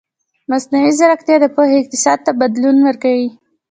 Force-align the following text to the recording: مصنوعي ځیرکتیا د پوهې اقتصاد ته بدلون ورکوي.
مصنوعي 0.49 0.91
ځیرکتیا 0.99 1.35
د 1.41 1.45
پوهې 1.55 1.75
اقتصاد 1.79 2.19
ته 2.25 2.31
بدلون 2.41 2.77
ورکوي. 2.87 3.29